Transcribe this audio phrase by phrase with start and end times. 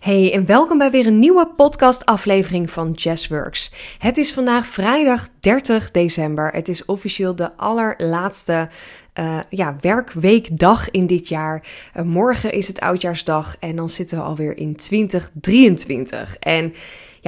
[0.00, 3.72] Hey en welkom bij weer een nieuwe podcast-aflevering van Jazzworks.
[3.98, 6.52] Het is vandaag vrijdag 30 december.
[6.52, 8.68] Het is officieel de allerlaatste
[9.14, 11.66] uh, ja, werkweekdag in dit jaar.
[11.96, 16.36] Uh, morgen is het oudjaarsdag en dan zitten we alweer in 2023.
[16.36, 16.74] En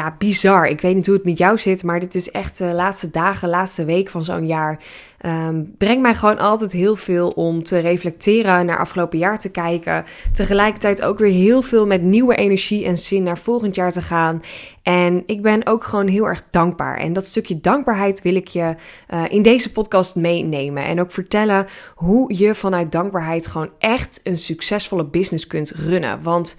[0.01, 0.69] ja, bizar.
[0.69, 3.49] Ik weet niet hoe het met jou zit, maar dit is echt de laatste dagen,
[3.49, 4.81] laatste week van zo'n jaar.
[5.27, 10.05] Um, brengt mij gewoon altijd heel veel om te reflecteren, naar afgelopen jaar te kijken.
[10.33, 14.43] Tegelijkertijd ook weer heel veel met nieuwe energie en zin naar volgend jaar te gaan.
[14.83, 16.99] En ik ben ook gewoon heel erg dankbaar.
[16.99, 18.75] En dat stukje dankbaarheid wil ik je
[19.15, 20.85] uh, in deze podcast meenemen.
[20.85, 26.23] En ook vertellen hoe je vanuit dankbaarheid gewoon echt een succesvolle business kunt runnen.
[26.23, 26.57] Want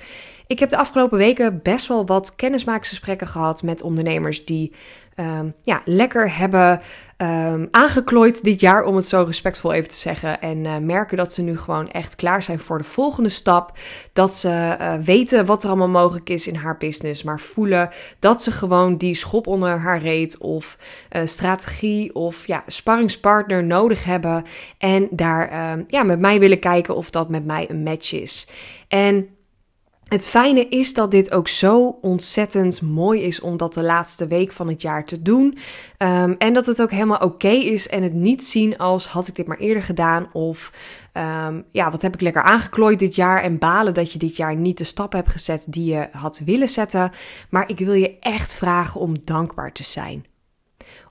[0.52, 4.74] ik heb de afgelopen weken best wel wat kennismakingsgesprekken gehad met ondernemers die
[5.16, 6.82] um, ja, lekker hebben
[7.18, 10.42] um, aangeklooid dit jaar, om het zo respectvol even te zeggen.
[10.42, 13.78] En uh, merken dat ze nu gewoon echt klaar zijn voor de volgende stap.
[14.14, 18.44] Dat ze uh, weten wat er allemaal mogelijk is in haar business, maar voelen dat
[18.44, 20.78] ze gewoon die schop onder haar reet of
[21.12, 24.44] uh, strategie of ja, sparringspartner nodig hebben.
[24.78, 28.48] En daar um, ja, met mij willen kijken of dat met mij een match is.
[28.88, 29.30] En
[30.12, 34.52] het fijne is dat dit ook zo ontzettend mooi is om dat de laatste week
[34.52, 35.58] van het jaar te doen.
[35.98, 39.36] Um, en dat het ook helemaal oké is en het niet zien als had ik
[39.36, 40.74] dit maar eerder gedaan of
[41.48, 44.56] um, ja, wat heb ik lekker aangeklooid dit jaar en balen dat je dit jaar
[44.56, 47.12] niet de stap hebt gezet die je had willen zetten.
[47.50, 50.26] Maar ik wil je echt vragen om dankbaar te zijn.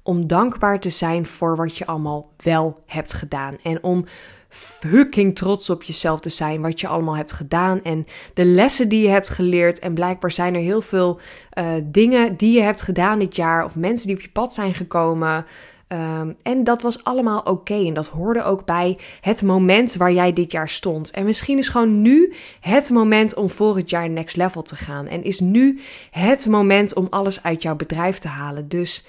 [0.02, 4.04] Om dankbaar te zijn voor wat je allemaal wel hebt gedaan en om
[4.50, 9.02] fucking trots op jezelf te zijn, wat je allemaal hebt gedaan en de lessen die
[9.02, 9.78] je hebt geleerd.
[9.78, 11.20] En blijkbaar zijn er heel veel
[11.58, 14.74] uh, dingen die je hebt gedaan dit jaar, of mensen die op je pad zijn
[14.74, 15.46] gekomen.
[15.92, 17.86] Um, en dat was allemaal oké.
[17.86, 21.10] En dat hoorde ook bij het moment waar jij dit jaar stond.
[21.10, 25.08] En misschien is gewoon nu het moment om volgend jaar next level te gaan.
[25.08, 28.68] En is nu het moment om alles uit jouw bedrijf te halen.
[28.68, 29.06] Dus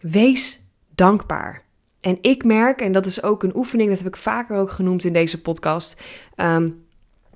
[0.00, 0.62] wees
[0.94, 1.67] dankbaar.
[2.08, 5.04] En ik merk, en dat is ook een oefening, dat heb ik vaker ook genoemd
[5.04, 6.02] in deze podcast.
[6.36, 6.86] Um,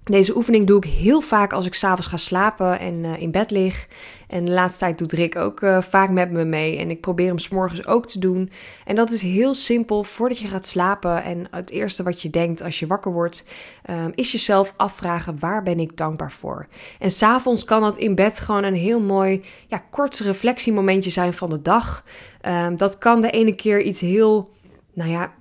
[0.05, 3.50] deze oefening doe ik heel vaak als ik s'avonds ga slapen en uh, in bed
[3.50, 3.88] lig.
[4.28, 6.78] En de laatste tijd doet Rick ook uh, vaak met me mee.
[6.78, 8.50] En ik probeer hem s'morgens ook te doen.
[8.84, 11.22] En dat is heel simpel voordat je gaat slapen.
[11.22, 13.44] En het eerste wat je denkt als je wakker wordt,
[13.91, 16.66] um, is jezelf afvragen: waar ben ik dankbaar voor?
[16.99, 21.50] En s'avonds kan dat in bed gewoon een heel mooi, ja, kort reflectiemomentje zijn van
[21.50, 22.04] de dag.
[22.49, 24.50] Um, dat kan de ene keer iets heel,
[24.92, 25.32] nou ja,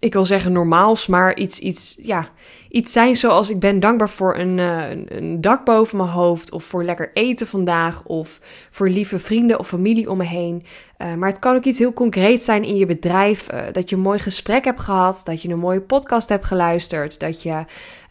[0.00, 2.28] ik wil zeggen normaals, maar iets, iets, ja,
[2.68, 6.64] iets zijn zoals ik ben dankbaar voor een, uh, een dak boven mijn hoofd, of
[6.64, 10.64] voor lekker eten vandaag, of voor lieve vrienden of familie om me heen.
[10.98, 13.96] Uh, maar het kan ook iets heel concreets zijn in je bedrijf, uh, dat je
[13.96, 17.64] een mooi gesprek hebt gehad, dat je een mooie podcast hebt geluisterd, dat je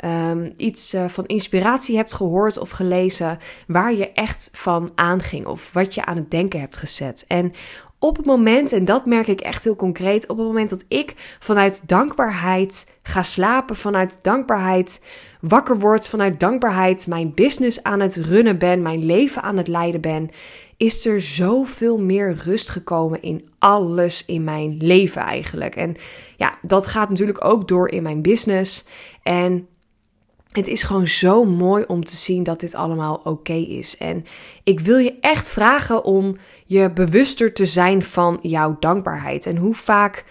[0.05, 3.37] um, iets van inspiratie hebt gehoord of gelezen
[3.67, 7.25] waar je echt van aanging, of wat je aan het denken hebt gezet.
[7.27, 7.53] En
[7.99, 11.37] op het moment, en dat merk ik echt heel concreet, op het moment dat ik
[11.39, 15.05] vanuit dankbaarheid ga slapen, vanuit dankbaarheid
[15.41, 20.01] wakker word, vanuit dankbaarheid mijn business aan het runnen ben, mijn leven aan het leiden
[20.01, 20.29] ben,
[20.77, 25.75] is er zoveel meer rust gekomen in alles in mijn leven eigenlijk.
[25.75, 25.95] En
[26.37, 28.87] ja, dat gaat natuurlijk ook door in mijn business.
[29.23, 29.67] En
[30.49, 33.97] het is gewoon zo mooi om te zien dat dit allemaal oké is.
[33.97, 34.25] En
[34.63, 39.45] ik wil je echt vragen om je bewuster te zijn van jouw dankbaarheid.
[39.45, 40.25] En hoe vaak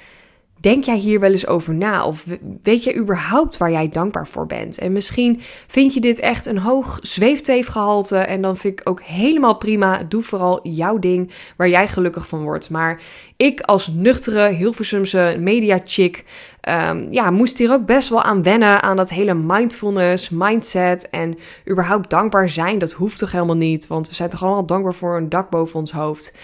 [0.60, 2.04] Denk jij hier wel eens over na?
[2.04, 2.26] Of
[2.62, 4.78] weet je überhaupt waar jij dankbaar voor bent?
[4.78, 8.16] En misschien vind je dit echt een hoog zweefteefgehalte.
[8.16, 10.02] En dan vind ik ook helemaal prima.
[10.08, 12.70] Doe vooral jouw ding waar jij gelukkig van wordt.
[12.70, 13.00] Maar
[13.36, 16.24] ik als nuchtere Hilversumse media chick...
[16.68, 18.82] Um, ja, moest hier ook best wel aan wennen.
[18.82, 21.38] Aan dat hele mindfulness, mindset en
[21.70, 22.78] überhaupt dankbaar zijn.
[22.78, 23.86] Dat hoeft toch helemaal niet?
[23.86, 26.36] Want we zijn toch allemaal dankbaar voor een dak boven ons hoofd.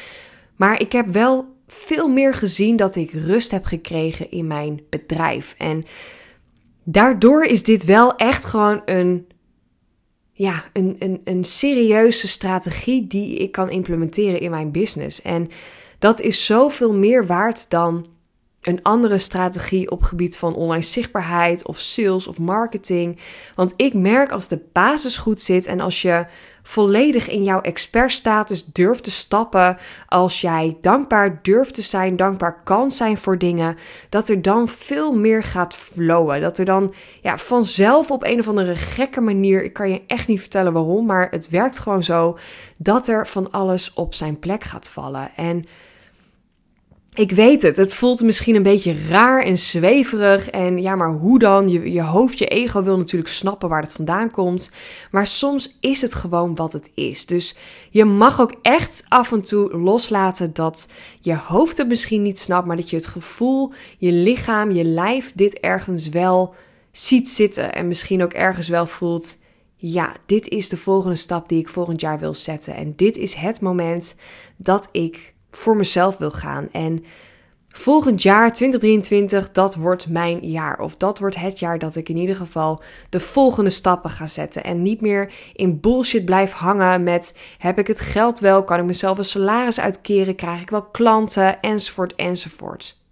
[0.57, 5.55] Maar ik heb wel veel meer gezien dat ik rust heb gekregen in mijn bedrijf.
[5.59, 5.85] En
[6.85, 9.27] daardoor is dit wel echt gewoon een,
[10.33, 15.23] ja, een, een, een serieuze strategie die ik kan implementeren in mijn business.
[15.23, 15.49] En
[15.99, 18.07] dat is zoveel meer waard dan
[18.67, 23.19] een andere strategie op gebied van online zichtbaarheid of sales of marketing.
[23.55, 26.27] Want ik merk als de basis goed zit en als je
[26.63, 29.77] volledig in jouw expertstatus durft te stappen,
[30.07, 33.77] als jij dankbaar durft te zijn, dankbaar kan zijn voor dingen,
[34.09, 36.41] dat er dan veel meer gaat flowen.
[36.41, 40.29] Dat er dan ja, vanzelf op een of andere gekke manier, ik kan je echt
[40.29, 42.39] niet vertellen waarom, maar het werkt gewoon zo,
[42.77, 45.31] dat er van alles op zijn plek gaat vallen.
[45.37, 45.67] En
[47.15, 50.51] ik weet het, het voelt misschien een beetje raar en zweverig.
[50.51, 51.69] En ja, maar hoe dan?
[51.69, 54.71] Je, je hoofd, je ego wil natuurlijk snappen waar het vandaan komt.
[55.11, 57.27] Maar soms is het gewoon wat het is.
[57.27, 57.57] Dus
[57.91, 60.89] je mag ook echt af en toe loslaten dat
[61.21, 65.33] je hoofd het misschien niet snapt, maar dat je het gevoel, je lichaam, je lijf
[65.35, 66.55] dit ergens wel
[66.93, 67.75] ziet zitten.
[67.75, 69.39] En misschien ook ergens wel voelt.
[69.77, 72.75] Ja, dit is de volgende stap die ik volgend jaar wil zetten.
[72.75, 74.17] En dit is het moment
[74.57, 76.69] dat ik voor mezelf wil gaan.
[76.73, 77.05] En
[77.69, 80.81] volgend jaar, 2023, dat wordt mijn jaar.
[80.81, 84.65] Of dat wordt het jaar dat ik in ieder geval de volgende stappen ga zetten.
[84.65, 88.65] En niet meer in bullshit blijf hangen met: heb ik het geld wel?
[88.65, 90.35] Kan ik mezelf een salaris uitkeren?
[90.35, 91.61] Krijg ik wel klanten?
[91.61, 93.03] Enzovoort, enzovoort.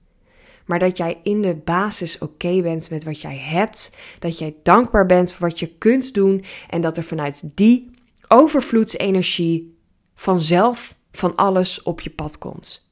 [0.66, 3.96] Maar dat jij in de basis oké bent met wat jij hebt.
[4.18, 6.44] Dat jij dankbaar bent voor wat je kunt doen.
[6.68, 7.90] En dat er vanuit die
[8.28, 9.78] overvloedsenergie
[10.14, 12.90] vanzelf van alles op je pad komt.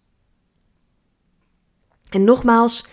[2.11, 2.87] En nogmaals,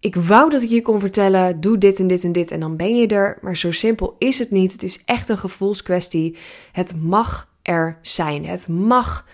[0.00, 2.76] ik wou dat ik je kon vertellen: doe dit en dit en dit en dan
[2.76, 3.38] ben je er.
[3.40, 4.72] Maar zo simpel is het niet.
[4.72, 6.36] Het is echt een gevoelskwestie.
[6.72, 8.46] Het mag er zijn.
[8.46, 9.26] Het mag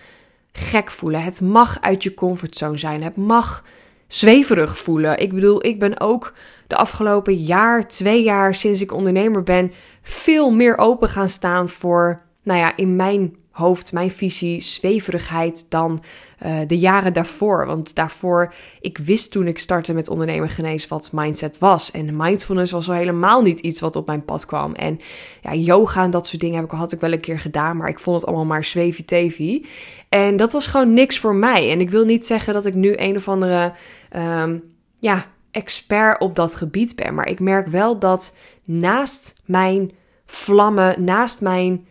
[0.51, 1.23] gek voelen.
[1.23, 3.03] Het mag uit je comfortzone zijn.
[3.03, 3.63] Het mag
[4.07, 5.19] zweverig voelen.
[5.19, 6.33] Ik bedoel, ik ben ook
[6.67, 9.71] de afgelopen jaar, twee jaar sinds ik ondernemer ben,
[10.01, 16.03] veel meer open gaan staan voor, nou ja, in mijn hoofd, mijn visie, zweverigheid dan
[16.45, 17.65] uh, de jaren daarvoor.
[17.65, 21.91] Want daarvoor, ik wist toen ik startte met ondernemer genees wat mindset was.
[21.91, 24.73] En mindfulness was al helemaal niet iets wat op mijn pad kwam.
[24.73, 24.99] En
[25.41, 27.89] ja, yoga en dat soort dingen heb ik, had ik wel een keer gedaan, maar
[27.89, 29.65] ik vond het allemaal maar zwevi-tevi.
[30.09, 31.71] En dat was gewoon niks voor mij.
[31.71, 33.73] En ik wil niet zeggen dat ik nu een of andere,
[34.15, 34.63] um,
[34.99, 37.13] ja, expert op dat gebied ben.
[37.13, 39.91] Maar ik merk wel dat naast mijn
[40.25, 41.87] vlammen, naast mijn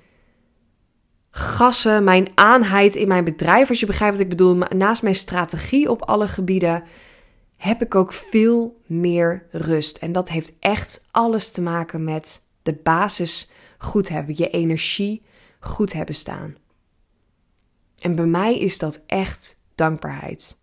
[1.37, 5.91] gassen, mijn aanheid in mijn bedrijf, als je begrijpt wat ik bedoel, naast mijn strategie
[5.91, 6.85] op alle gebieden,
[7.57, 9.97] heb ik ook veel meer rust.
[9.97, 15.25] En dat heeft echt alles te maken met de basis goed hebben, je energie
[15.61, 16.57] goed hebben staan.
[17.99, 20.63] En bij mij is dat echt dankbaarheid.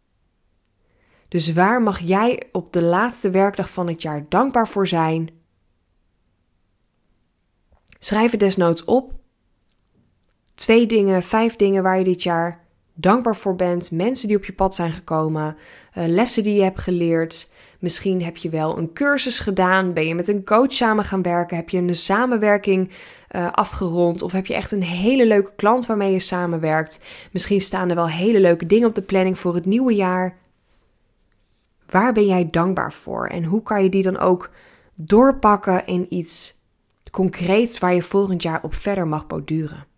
[1.28, 5.30] Dus waar mag jij op de laatste werkdag van het jaar dankbaar voor zijn?
[8.00, 9.20] Schrijf het desnoods op
[10.62, 12.60] twee dingen, vijf dingen waar je dit jaar
[12.94, 13.92] dankbaar voor bent.
[13.92, 15.56] Mensen die op je pad zijn gekomen,
[15.98, 17.54] uh, lessen die je hebt geleerd.
[17.80, 21.58] Misschien heb je wel een cursus gedaan, ben je met een coach samen gaan werken,
[21.58, 22.90] heb je een samenwerking
[23.36, 27.04] uh, afgerond of heb je echt een hele leuke klant waarmee je samenwerkt.
[27.32, 30.38] Misschien staan er wel hele leuke dingen op de planning voor het nieuwe jaar.
[31.90, 34.50] Waar ben jij dankbaar voor en hoe kan je die dan ook
[34.94, 36.60] doorpakken in iets
[37.12, 39.90] concreets waar je volgend jaar op verder mag borduren?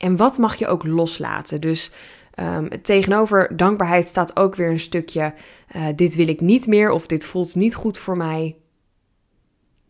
[0.00, 1.60] En wat mag je ook loslaten?
[1.60, 1.92] Dus
[2.36, 5.34] um, tegenover dankbaarheid staat ook weer een stukje:
[5.76, 8.56] uh, dit wil ik niet meer of dit voelt niet goed voor mij.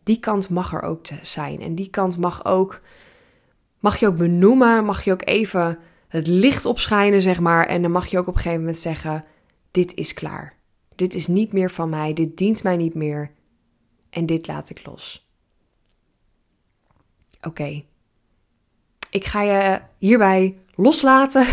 [0.03, 1.61] Die kant mag er ook zijn.
[1.61, 2.81] En die kant mag ook,
[3.79, 7.67] mag je ook benoemen, mag je ook even het licht opschijnen, zeg maar.
[7.67, 9.25] En dan mag je ook op een gegeven moment zeggen:
[9.71, 10.55] dit is klaar.
[10.95, 13.31] Dit is niet meer van mij, dit dient mij niet meer.
[14.09, 15.29] En dit laat ik los.
[17.41, 17.83] Oké.
[19.11, 21.45] Ik ga je hierbij loslaten.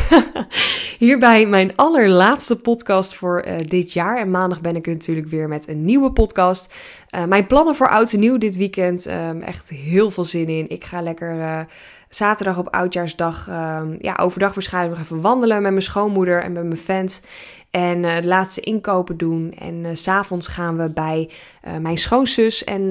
[0.99, 4.19] hierbij mijn allerlaatste podcast voor uh, dit jaar.
[4.19, 6.75] En maandag ben ik natuurlijk weer met een nieuwe podcast.
[7.14, 9.06] Uh, mijn plannen voor oud en nieuw dit weekend.
[9.06, 10.69] Um, echt heel veel zin in.
[10.69, 11.60] Ik ga lekker uh,
[12.09, 16.64] zaterdag op oudjaarsdag, um, ja, overdag waarschijnlijk nog even wandelen met mijn schoonmoeder en met
[16.64, 17.21] mijn fans.
[17.70, 19.52] En uh, de laatste inkopen doen.
[19.58, 21.30] En uh, s'avonds gaan we bij
[21.66, 22.90] uh, mijn schoonzus en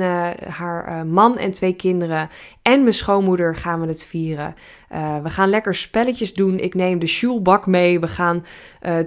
[0.50, 2.30] haar man en twee kinderen.
[2.62, 4.56] En mijn schoonmoeder gaan we het vieren.
[5.24, 6.60] We gaan lekker spelletjes doen.
[6.60, 8.00] Ik neem de Schulbak mee.
[8.00, 8.46] We gaan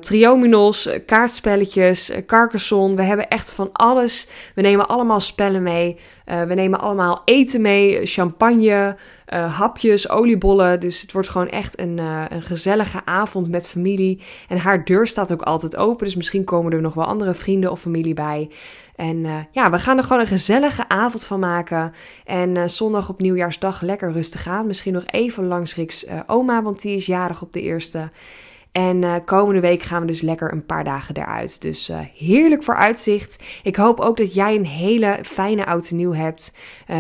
[0.00, 2.96] triominos, kaartspelletjes, Carcassonne.
[2.96, 4.28] We hebben echt van alles.
[4.54, 5.98] We nemen allemaal spellen mee.
[6.24, 8.96] we nemen allemaal eten mee, champagne,
[9.26, 10.80] hapjes, oliebollen.
[10.80, 14.22] Dus het wordt gewoon echt een, een gezellige avond met familie.
[14.48, 16.04] En haar deur staat ook altijd open.
[16.04, 18.50] Dus misschien komen er nog wel andere vrienden of familie bij.
[19.00, 21.92] En uh, ja, we gaan er gewoon een gezellige avond van maken.
[22.24, 24.66] En uh, zondag op nieuwjaarsdag lekker rustig aan.
[24.66, 28.10] Misschien nog even langs Riks uh, oma, want die is jarig op de eerste.
[28.72, 31.62] En komende week gaan we dus lekker een paar dagen eruit.
[31.62, 33.44] Dus heerlijk vooruitzicht.
[33.62, 36.56] Ik hoop ook dat jij een hele fijne oud nieuw hebt.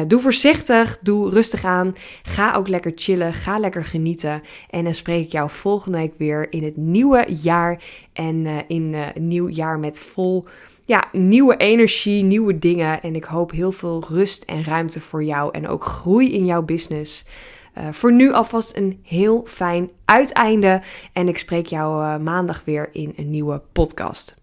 [0.06, 1.94] Doe voorzichtig, doe rustig aan.
[2.22, 4.42] Ga ook lekker chillen, ga lekker genieten.
[4.70, 7.82] En dan spreek ik jou volgende week weer in het nieuwe jaar.
[8.12, 10.46] En in een nieuw jaar met vol
[10.90, 13.02] ja, nieuwe energie, nieuwe dingen.
[13.02, 15.52] En ik hoop heel veel rust en ruimte voor jou.
[15.52, 17.24] En ook groei in jouw business.
[17.90, 20.82] voor nu alvast een heel fijn uiteinde.
[21.12, 24.39] En ik spreek jou maandag weer in een nieuwe podcast.